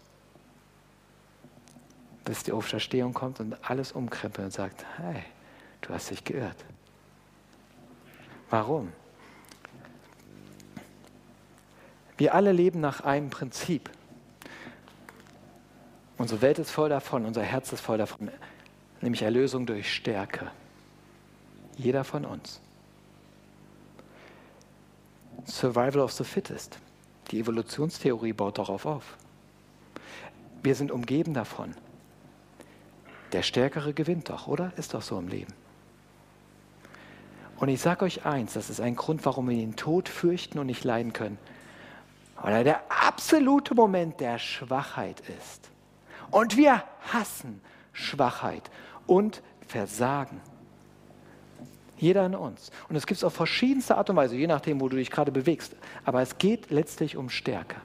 [2.25, 5.23] Bis die Auferstehung kommt und alles umkrempelt und sagt, hey,
[5.81, 6.57] du hast dich geirrt.
[8.49, 8.91] Warum?
[12.17, 13.89] Wir alle leben nach einem Prinzip.
[16.17, 18.31] Unsere Welt ist voll davon, unser Herz ist voll davon,
[19.01, 20.51] nämlich Erlösung durch Stärke.
[21.77, 22.60] Jeder von uns.
[25.45, 26.79] Survival of the Fittest.
[27.29, 29.17] Die Evolutionstheorie baut darauf auf.
[30.63, 31.75] Wir sind umgeben davon.
[33.31, 34.71] Der Stärkere gewinnt doch, oder?
[34.77, 35.53] Ist doch so im Leben.
[37.58, 40.67] Und ich sage euch eins, das ist ein Grund, warum wir den Tod fürchten und
[40.67, 41.38] nicht leiden können
[42.43, 45.70] oder der absolute Moment der Schwachheit ist.
[46.30, 47.62] Und wir hassen
[47.93, 48.70] Schwachheit
[49.08, 50.41] und Versagen.
[51.98, 52.72] Jeder in uns.
[52.89, 55.32] Und es gibt es auf verschiedenste Art und Weise, je nachdem, wo du dich gerade
[55.32, 55.76] bewegst.
[56.06, 57.78] Aber es geht letztlich um Stärke.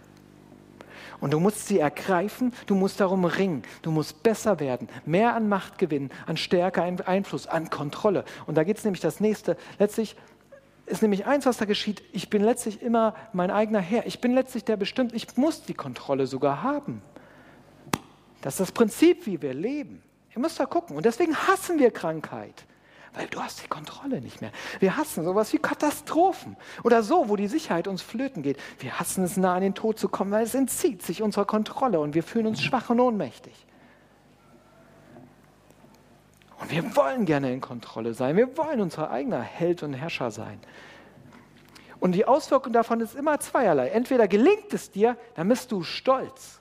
[1.21, 5.49] Und du musst sie ergreifen, du musst darum ringen, du musst besser werden, mehr an
[5.49, 8.25] Macht gewinnen, an Stärke, an Einfluss, an Kontrolle.
[8.47, 9.57] Und da geht es nämlich das nächste.
[9.79, 10.17] Letztlich
[10.87, 12.03] ist nämlich eins, was da geschieht.
[12.12, 14.07] Ich bin letztlich immer mein eigener Herr.
[14.07, 15.15] Ich bin letztlich der bestimmt.
[15.15, 17.03] Ich muss die Kontrolle sogar haben.
[18.41, 20.03] Das ist das Prinzip, wie wir leben.
[20.35, 20.97] Ihr müsst da gucken.
[20.97, 22.67] Und deswegen hassen wir Krankheit.
[23.14, 24.53] Weil du hast die Kontrolle nicht mehr.
[24.81, 26.57] Wir hassen sowas wie Katastrophen.
[26.83, 28.59] Oder so, wo die Sicherheit uns flöten geht.
[28.79, 32.01] Wir hassen es, nah an den Tod zu kommen, weil es entzieht sich unserer Kontrolle
[32.01, 33.66] und wir fühlen uns schwach und ohnmächtig.
[36.59, 38.37] Und wir wollen gerne in Kontrolle sein.
[38.37, 40.61] Wir wollen unser eigener Held und Herrscher sein.
[42.01, 43.88] Und die Auswirkung davon ist immer zweierlei.
[43.88, 46.61] Entweder gelingt es dir, dann bist du stolz.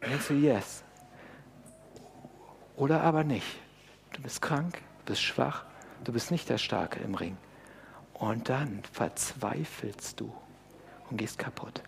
[0.00, 0.84] Dann denkst du, yes.
[2.76, 3.58] Oder aber nicht.
[4.12, 5.64] Du bist krank, bist schwach,
[6.04, 7.36] du bist nicht der Starke im Ring.
[8.14, 10.32] Und dann verzweifelst du
[11.10, 11.82] und gehst kaputt.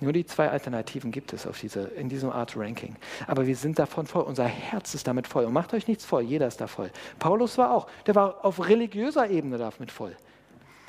[0.00, 2.96] Nur die zwei Alternativen gibt es auf diese, in diesem Art Ranking.
[3.28, 4.24] Aber wir sind davon voll.
[4.24, 5.44] Unser Herz ist damit voll.
[5.44, 6.22] Und macht euch nichts voll.
[6.22, 6.90] Jeder ist da voll.
[7.20, 7.86] Paulus war auch.
[8.06, 10.16] Der war auf religiöser Ebene damit voll.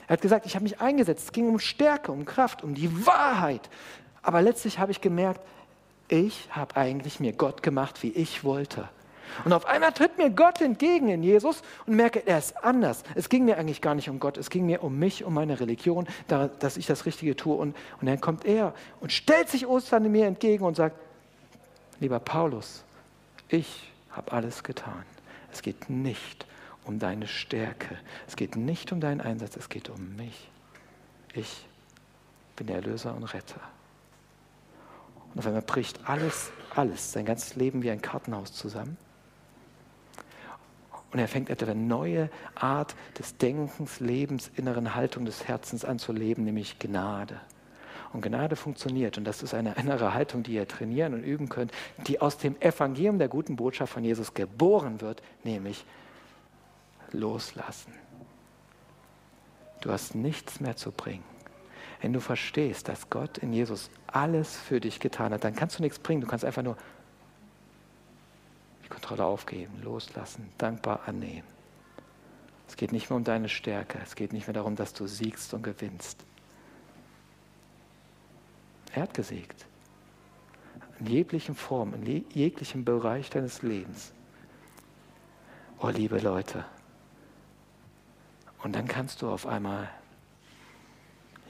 [0.07, 1.25] Er hat gesagt, ich habe mich eingesetzt.
[1.25, 3.69] Es ging um Stärke, um Kraft, um die Wahrheit.
[4.23, 5.41] Aber letztlich habe ich gemerkt,
[6.07, 8.89] ich habe eigentlich mir Gott gemacht, wie ich wollte.
[9.45, 13.03] Und auf einmal tritt mir Gott entgegen in Jesus und merke, er ist anders.
[13.15, 15.59] Es ging mir eigentlich gar nicht um Gott, es ging mir um mich, um meine
[15.59, 17.55] Religion, dass ich das Richtige tue.
[17.55, 20.95] Und, und dann kommt er und stellt sich Ostern mir entgegen und sagt,
[21.99, 22.83] lieber Paulus,
[23.49, 25.03] ich habe alles getan.
[25.51, 26.45] Es geht nicht
[26.85, 30.49] um deine Stärke, es geht nicht um deinen Einsatz, es geht um mich.
[31.33, 31.65] Ich
[32.55, 33.61] bin der Erlöser und Retter.
[35.33, 38.97] Und auf einmal bricht alles, alles, sein ganzes Leben wie ein Kartenhaus zusammen.
[41.13, 46.11] Und er fängt eine neue Art des Denkens, Lebens, inneren Haltung des Herzens an zu
[46.11, 47.39] leben, nämlich Gnade.
[48.13, 49.19] Und Gnade funktioniert.
[49.19, 51.71] Und das ist eine innere Haltung, die ihr trainieren und üben könnt,
[52.07, 55.85] die aus dem Evangelium der guten Botschaft von Jesus geboren wird, nämlich
[57.11, 57.93] loslassen.
[59.81, 61.23] Du hast nichts mehr zu bringen.
[62.01, 65.83] Wenn du verstehst, dass Gott in Jesus alles für dich getan hat, dann kannst du
[65.83, 66.21] nichts bringen.
[66.21, 66.75] Du kannst einfach nur
[68.89, 71.47] Kontrolle aufgeben, loslassen, dankbar annehmen.
[72.67, 75.53] Es geht nicht mehr um deine Stärke, es geht nicht mehr darum, dass du siegst
[75.53, 76.23] und gewinnst.
[78.93, 79.65] Er hat gesiegt.
[80.99, 84.13] In jeglichen Formen, in jeglichem Bereich deines Lebens.
[85.79, 86.65] Oh, liebe Leute.
[88.63, 89.89] Und dann kannst du auf einmal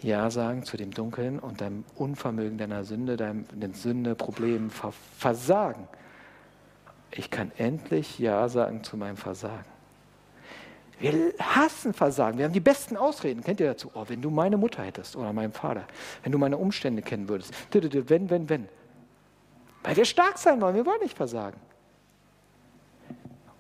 [0.02, 5.88] Ja sagen zu dem Dunkeln und deinem Unvermögen deiner Sünde, deinem den Sündeproblemen, Versagen
[7.16, 9.66] ich kann endlich Ja sagen zu meinem Versagen.
[11.00, 12.38] Wir hassen Versagen.
[12.38, 13.44] Wir haben die besten Ausreden.
[13.44, 13.92] Kennt ihr dazu?
[13.94, 15.86] Oh, wenn du meine Mutter hättest oder meinen Vater,
[16.24, 17.54] wenn du meine Umstände kennen würdest.
[17.72, 18.70] Wenn, wenn, wenn.
[19.84, 20.76] Weil wir stark sein wollen.
[20.76, 21.60] Wir wollen nicht versagen.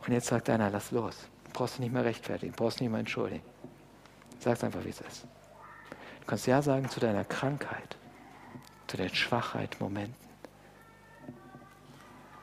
[0.06, 1.18] Und jetzt sagt einer, lass los.
[1.52, 3.44] Brauchst du nicht mehr rechtfertigen, brauchst du nicht mehr entschuldigen.
[4.39, 5.26] Sag es einfach, wie es ist.
[6.22, 7.98] Du kannst Ja sagen zu deiner Krankheit,
[8.88, 10.16] zu den Schwachheit-Momenten.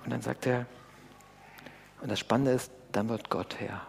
[0.04, 0.66] Und dann sagt er,
[2.00, 3.86] und das Spannende ist, dann wird Gott Herr.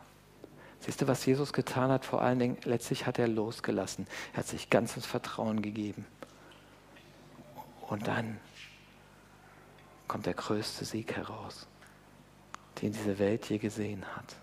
[0.82, 2.06] Siehst du, was Jesus getan hat?
[2.06, 4.08] Vor allen Dingen, letztlich hat er losgelassen.
[4.34, 6.06] Er hat sich ganzes Vertrauen gegeben.
[7.88, 8.40] Und dann
[10.08, 11.68] kommt der größte Sieg heraus,
[12.82, 14.36] den diese Welt je gesehen hat.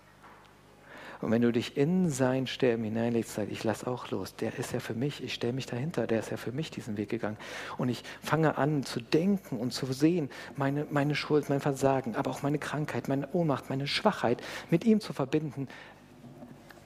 [1.21, 4.71] Und wenn du dich in sein Sterben hineinlegst, sagst, ich lass auch los, der ist
[4.71, 7.37] ja für mich, ich stelle mich dahinter, der ist ja für mich diesen Weg gegangen.
[7.77, 12.31] Und ich fange an zu denken und zu sehen, meine, meine Schuld, mein Versagen, aber
[12.31, 15.67] auch meine Krankheit, meine Ohnmacht, meine Schwachheit mit ihm zu verbinden,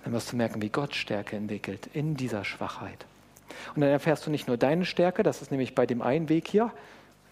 [0.04, 3.06] dann wirst du merken, wie Gott Stärke entwickelt in dieser Schwachheit.
[3.76, 6.48] Und dann erfährst du nicht nur deine Stärke, das ist nämlich bei dem einen Weg
[6.48, 6.72] hier,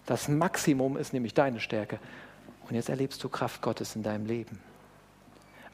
[0.06, 1.98] das Maximum ist nämlich deine Stärke.
[2.68, 4.71] Und jetzt erlebst du Kraft Gottes in deinem Leben.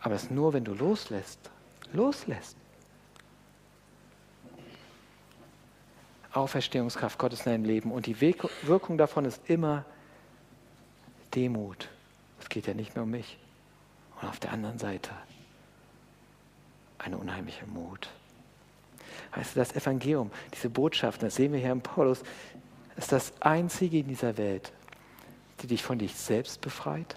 [0.01, 1.51] Aber es ist nur, wenn du loslässt.
[1.93, 2.57] Loslässt.
[6.33, 7.91] Auferstehungskraft Gottes in deinem Leben.
[7.91, 9.85] Und die Wirkung davon ist immer
[11.35, 11.89] Demut.
[12.41, 13.39] Es geht ja nicht mehr um mich.
[14.21, 15.11] Und auf der anderen Seite
[16.99, 18.09] eine unheimliche Mut.
[19.35, 22.23] Weißt du, das Evangelium, diese Botschaft, das sehen wir hier im Paulus,
[22.97, 24.73] ist das einzige in dieser Welt,
[25.61, 27.17] die dich von dich selbst befreit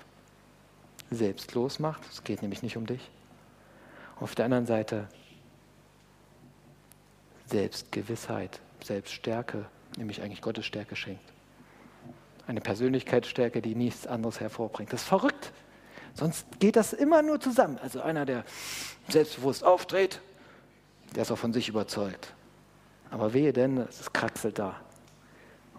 [1.11, 2.01] selbstlos macht.
[2.09, 3.11] Es geht nämlich nicht um dich.
[4.19, 5.07] Auf der anderen Seite
[7.45, 9.65] Selbstgewissheit, Selbststärke,
[9.97, 11.23] nämlich eigentlich Gottes Stärke schenkt.
[12.47, 14.91] Eine Persönlichkeitsstärke, die nichts anderes hervorbringt.
[14.93, 15.51] Das ist verrückt.
[16.13, 17.77] Sonst geht das immer nur zusammen.
[17.79, 18.45] Also einer, der
[19.09, 20.21] selbstbewusst auftritt,
[21.15, 22.33] der ist auch von sich überzeugt.
[23.09, 24.79] Aber wehe denn, es kraxelt da.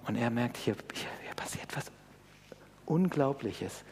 [0.06, 1.86] Und er merkt, hier, hier, hier passiert was
[2.84, 3.84] Unglaubliches.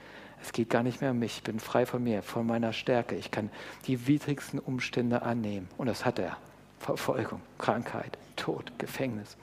[0.43, 1.39] Es geht gar nicht mehr um mich.
[1.39, 3.15] Ich bin frei von mir, von meiner Stärke.
[3.15, 3.51] Ich kann
[3.87, 5.69] die widrigsten Umstände annehmen.
[5.77, 6.37] Und das hat er.
[6.79, 9.37] Verfolgung, Krankheit, Tod, Gefängnis.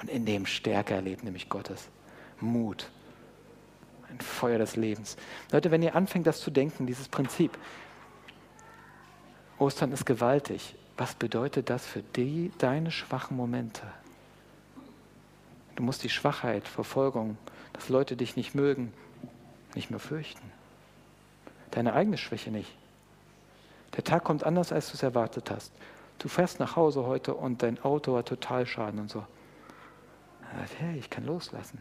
[0.00, 1.88] Und in dem Stärke erlebt nämlich Gottes
[2.40, 2.90] Mut.
[4.10, 5.16] Ein Feuer des Lebens.
[5.52, 7.56] Leute, wenn ihr anfängt, das zu denken, dieses Prinzip,
[9.58, 10.74] Ostern ist gewaltig.
[10.96, 13.82] Was bedeutet das für die, deine schwachen Momente?
[15.76, 17.36] Du musst die Schwachheit, Verfolgung,
[17.72, 18.92] dass Leute dich nicht mögen,
[19.74, 20.52] nicht mehr fürchten.
[21.70, 22.74] Deine eigene Schwäche nicht.
[23.96, 25.72] Der Tag kommt anders, als du es erwartet hast.
[26.18, 29.24] Du fährst nach Hause heute und dein Auto hat Totalschaden und so.
[30.58, 31.80] Sagt, hey, ich kann loslassen.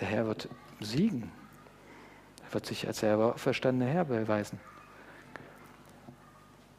[0.00, 0.48] Der Herr wird
[0.80, 1.30] siegen.
[2.46, 4.60] Er wird sich als selber verstandene Herr beweisen.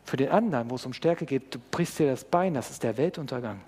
[0.04, 2.84] Für den anderen, wo es um Stärke geht, du brichst dir das Bein, das ist
[2.84, 3.60] der Weltuntergang.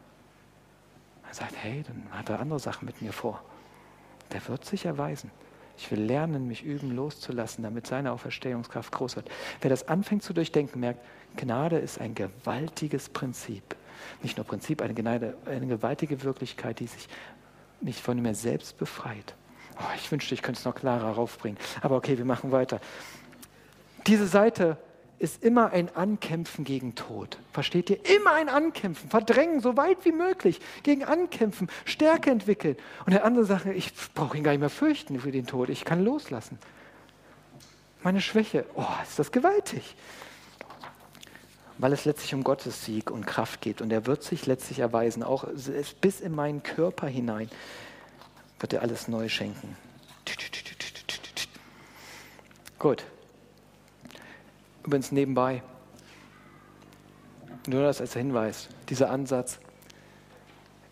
[1.28, 3.44] Er sagt, hey, dann hat er andere Sachen mit mir vor.
[4.32, 5.32] Der wird sich erweisen.
[5.78, 9.30] Ich will lernen, mich üben, loszulassen, damit seine Auferstehungskraft groß wird.
[9.62, 13.76] Wer das anfängt zu durchdenken, merkt, Gnade ist ein gewaltiges Prinzip.
[14.24, 17.08] Nicht nur Prinzip, eine, Gnade, eine gewaltige Wirklichkeit, die sich
[17.82, 19.36] nicht von mir selbst befreit.
[19.80, 21.60] Oh, ich wünschte, ich könnte es noch klarer raufbringen.
[21.82, 22.80] Aber okay, wir machen weiter.
[24.08, 24.78] Diese Seite
[25.20, 27.40] ist immer ein Ankämpfen gegen Tod.
[27.52, 27.98] Versteht ihr?
[28.16, 32.78] Immer ein Ankämpfen, verdrängen, so weit wie möglich, gegen Ankämpfen, Stärke entwickeln.
[33.06, 35.86] Und der andere sagt, ich brauche ihn gar nicht mehr fürchten für den Tod, ich
[35.86, 36.60] kann loslassen.
[38.04, 39.96] Meine Schwäche, oh, ist das gewaltig.
[41.80, 45.24] Weil es letztlich um Gottes Sieg und Kraft geht und er wird sich letztlich erweisen,
[45.24, 45.48] auch
[46.02, 47.50] bis in meinen Körper hinein
[48.60, 49.76] wird er alles neu schenken.
[52.80, 53.04] Gut.
[54.88, 55.62] Übrigens nebenbei,
[57.68, 59.60] nur das als Hinweis, dieser Ansatz,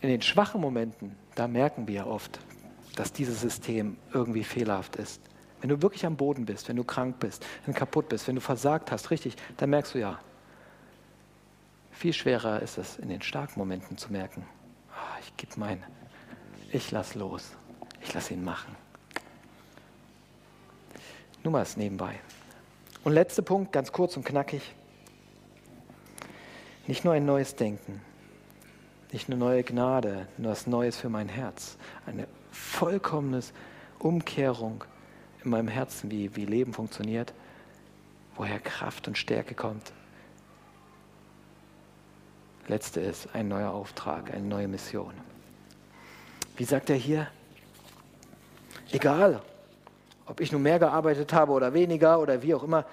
[0.01, 2.41] in den schwachen Momenten, da merken wir oft,
[2.97, 5.21] dass dieses System irgendwie fehlerhaft ist.
[5.61, 8.35] Wenn du wirklich am Boden bist, wenn du krank bist, wenn du kaputt bist, wenn
[8.35, 10.19] du versagt hast, richtig, dann merkst du ja.
[11.91, 14.45] Viel schwerer ist es in den starken Momenten zu merken,
[14.89, 15.81] oh, ich gebe mein,
[16.69, 17.53] ich lass los,
[18.01, 18.75] ich lass ihn machen.
[21.45, 22.19] Nur mal das nebenbei.
[23.05, 24.73] Und letzter Punkt, ganz kurz und knackig.
[26.87, 28.01] Nicht nur ein neues Denken,
[29.11, 31.77] nicht eine neue Gnade, nur was Neues für mein Herz.
[32.07, 33.41] Eine vollkommene
[33.99, 34.83] Umkehrung
[35.43, 37.31] in meinem Herzen, wie, wie Leben funktioniert,
[38.35, 39.93] woher Kraft und Stärke kommt.
[42.67, 45.13] Letzte ist ein neuer Auftrag, eine neue Mission.
[46.57, 47.27] Wie sagt er hier?
[48.91, 49.43] Egal,
[50.25, 52.85] ob ich nun mehr gearbeitet habe oder weniger oder wie auch immer.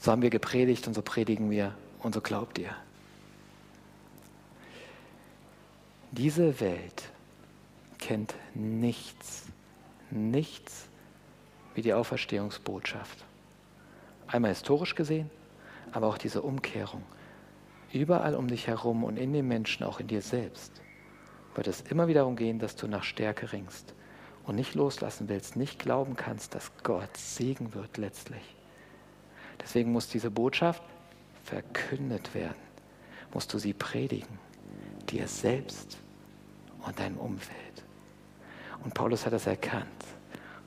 [0.00, 2.70] So haben wir gepredigt und so predigen wir und so glaubt ihr.
[6.12, 7.10] Diese Welt
[7.98, 9.46] kennt nichts,
[10.10, 10.86] nichts
[11.74, 13.24] wie die Auferstehungsbotschaft.
[14.28, 15.30] Einmal historisch gesehen,
[15.90, 17.02] aber auch diese Umkehrung.
[17.92, 20.82] Überall um dich herum und in den Menschen, auch in dir selbst,
[21.54, 23.94] wird es immer wieder darum gehen, dass du nach Stärke ringst
[24.46, 28.42] und nicht loslassen willst, nicht glauben kannst, dass Gott Segen wird letztlich.
[29.60, 30.82] Deswegen muss diese Botschaft
[31.44, 32.60] verkündet werden,
[33.32, 34.38] musst du sie predigen,
[35.08, 35.98] dir selbst
[36.86, 37.84] und deinem Umfeld.
[38.82, 39.86] Und Paulus hat das erkannt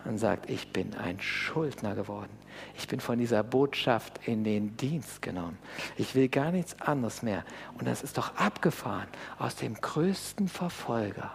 [0.05, 2.31] und sagt, ich bin ein Schuldner geworden.
[2.75, 5.57] Ich bin von dieser Botschaft in den Dienst genommen.
[5.97, 7.43] Ich will gar nichts anderes mehr.
[7.77, 9.07] Und das ist doch abgefahren.
[9.37, 11.31] Aus dem größten Verfolger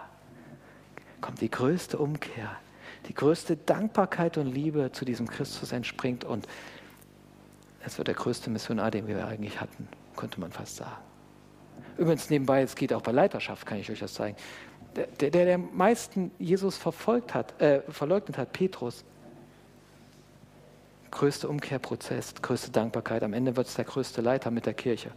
[1.23, 2.51] kommt die größte Umkehr,
[3.07, 6.25] die größte Dankbarkeit und Liebe zu diesem Christus entspringt.
[6.25, 6.47] Und
[7.85, 11.01] es wird der größte Missionar, den wir eigentlich hatten, könnte man fast sagen.
[11.97, 14.35] Übrigens nebenbei, es geht auch bei Leiterschaft, kann ich euch das zeigen.
[14.97, 19.05] Der, der, der am meisten Jesus verfolgt hat, äh, verleugnet hat, Petrus,
[21.09, 23.23] größte Umkehrprozess, größte Dankbarkeit.
[23.23, 25.11] Am Ende wird es der größte Leiter mit der Kirche.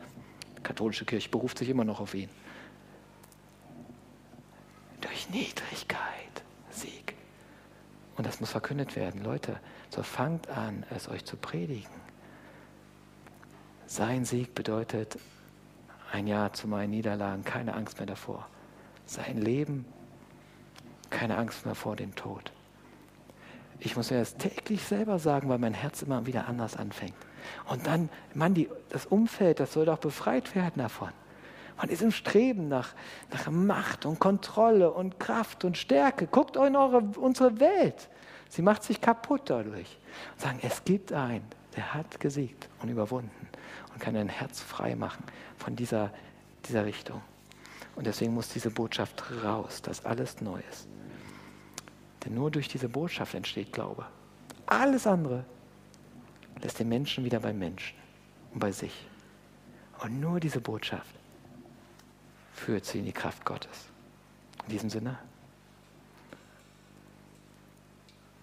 [0.57, 2.31] Die katholische Kirche beruft sich immer noch auf ihn.
[5.01, 6.01] Durch Niedrigkeit
[6.71, 7.15] Sieg.
[8.17, 9.23] Und das muss verkündet werden.
[9.23, 11.91] Leute, so fangt an, es euch zu predigen.
[13.87, 15.19] Sein Sieg bedeutet
[16.13, 18.47] ein Ja zu meinen Niederlagen, keine Angst mehr davor.
[19.05, 19.85] Sein Leben,
[21.11, 22.53] keine Angst mehr vor dem Tod.
[23.79, 27.15] Ich muss mir das täglich selber sagen, weil mein Herz immer wieder anders anfängt.
[27.67, 31.11] Und dann, Mann, die, das Umfeld, das soll doch befreit werden davon.
[31.77, 32.95] Von diesem Streben nach,
[33.31, 36.27] nach Macht und Kontrolle und Kraft und Stärke.
[36.27, 38.09] Guckt in eure, unsere Welt.
[38.49, 39.99] Sie macht sich kaputt dadurch.
[40.33, 41.45] Und sagen, es gibt einen,
[41.77, 43.49] der hat gesiegt und überwunden
[43.93, 45.25] und kann dein Herz frei machen
[45.59, 46.11] von dieser,
[46.67, 47.21] dieser Richtung.
[47.95, 50.89] Und deswegen muss diese Botschaft raus, dass alles neu ist.
[52.25, 54.07] Denn nur durch diese Botschaft entsteht Glaube.
[54.67, 55.45] Alles andere
[56.63, 57.97] lässt den Menschen wieder beim Menschen
[58.53, 59.07] und bei sich.
[60.03, 61.15] Und nur diese Botschaft
[62.57, 63.91] führt sie in die Kraft Gottes.
[64.65, 65.19] In diesem Sinne,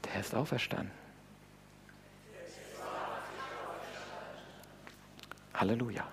[0.05, 0.91] der ist auferstanden.
[5.53, 6.07] Halleluja.